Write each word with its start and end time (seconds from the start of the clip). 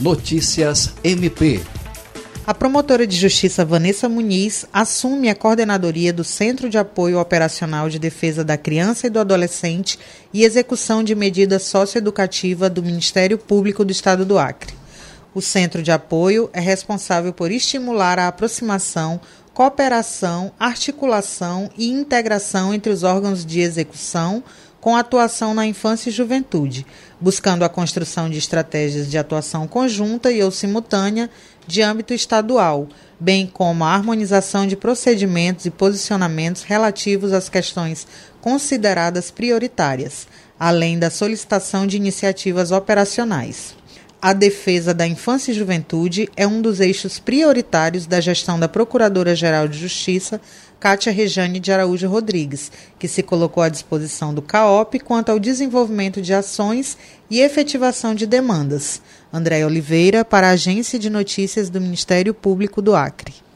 Notícias 0.00 0.94
MP. 1.02 1.60
A 2.46 2.54
promotora 2.54 3.04
de 3.04 3.16
justiça 3.16 3.64
Vanessa 3.64 4.08
Muniz 4.08 4.64
assume 4.72 5.28
a 5.28 5.34
coordenadoria 5.34 6.12
do 6.12 6.22
Centro 6.22 6.70
de 6.70 6.78
Apoio 6.78 7.18
Operacional 7.18 7.88
de 7.88 7.98
Defesa 7.98 8.44
da 8.44 8.56
Criança 8.56 9.08
e 9.08 9.10
do 9.10 9.18
Adolescente 9.18 9.98
e 10.32 10.44
execução 10.44 11.02
de 11.02 11.16
medida 11.16 11.58
socioeducativa 11.58 12.70
do 12.70 12.80
Ministério 12.80 13.36
Público 13.36 13.84
do 13.84 13.90
Estado 13.90 14.24
do 14.24 14.38
Acre. 14.38 14.72
O 15.34 15.42
Centro 15.42 15.82
de 15.82 15.90
Apoio 15.90 16.48
é 16.52 16.60
responsável 16.60 17.32
por 17.32 17.50
estimular 17.50 18.20
a 18.20 18.28
aproximação, 18.28 19.20
cooperação, 19.58 20.52
articulação 20.56 21.68
e 21.76 21.90
integração 21.90 22.72
entre 22.72 22.92
os 22.92 23.02
órgãos 23.02 23.44
de 23.44 23.58
execução, 23.58 24.40
com 24.80 24.94
atuação 24.94 25.52
na 25.52 25.66
infância 25.66 26.10
e 26.10 26.12
juventude, 26.12 26.86
buscando 27.20 27.64
a 27.64 27.68
construção 27.68 28.30
de 28.30 28.38
estratégias 28.38 29.10
de 29.10 29.18
atuação 29.18 29.66
conjunta 29.66 30.30
e 30.30 30.44
ou 30.44 30.52
simultânea 30.52 31.28
de 31.66 31.82
âmbito 31.82 32.14
estadual, 32.14 32.86
bem 33.18 33.48
como 33.48 33.82
a 33.82 33.88
harmonização 33.88 34.64
de 34.64 34.76
procedimentos 34.76 35.66
e 35.66 35.72
posicionamentos 35.72 36.62
relativos 36.62 37.32
às 37.32 37.48
questões 37.48 38.06
consideradas 38.40 39.28
prioritárias, 39.28 40.28
além 40.56 41.00
da 41.00 41.10
solicitação 41.10 41.84
de 41.84 41.96
iniciativas 41.96 42.70
operacionais. 42.70 43.74
A 44.20 44.32
defesa 44.32 44.92
da 44.92 45.06
infância 45.06 45.52
e 45.52 45.54
juventude 45.54 46.28
é 46.36 46.44
um 46.44 46.60
dos 46.60 46.80
eixos 46.80 47.20
prioritários 47.20 48.04
da 48.04 48.20
gestão 48.20 48.58
da 48.58 48.68
Procuradora-Geral 48.68 49.68
de 49.68 49.78
Justiça, 49.78 50.40
Cátia 50.80 51.12
Rejane 51.12 51.60
de 51.60 51.70
Araújo 51.70 52.08
Rodrigues, 52.08 52.72
que 52.98 53.06
se 53.06 53.22
colocou 53.22 53.62
à 53.62 53.68
disposição 53.68 54.34
do 54.34 54.42
CAOP 54.42 54.98
quanto 54.98 55.30
ao 55.30 55.38
desenvolvimento 55.38 56.20
de 56.20 56.34
ações 56.34 56.98
e 57.30 57.38
efetivação 57.38 58.12
de 58.12 58.26
demandas. 58.26 59.00
André 59.32 59.64
Oliveira, 59.64 60.24
para 60.24 60.48
a 60.48 60.52
Agência 60.52 60.98
de 60.98 61.08
Notícias 61.08 61.70
do 61.70 61.80
Ministério 61.80 62.34
Público 62.34 62.82
do 62.82 62.96
Acre. 62.96 63.47